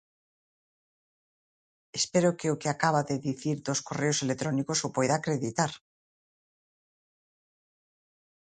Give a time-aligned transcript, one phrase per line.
[1.99, 5.71] Espero que o que acaba de dicir dos correos electrónicos o poida acreditar.